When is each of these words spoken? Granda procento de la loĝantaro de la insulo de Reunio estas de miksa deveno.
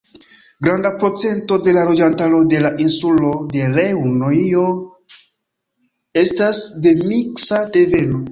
Granda 0.67 0.91
procento 1.01 1.57
de 1.65 1.73
la 1.77 1.81
loĝantaro 1.89 2.39
de 2.53 2.61
la 2.65 2.71
insulo 2.85 3.29
de 3.51 3.67
Reunio 3.75 4.63
estas 6.23 6.63
de 6.87 6.95
miksa 7.13 7.61
deveno. 7.77 8.19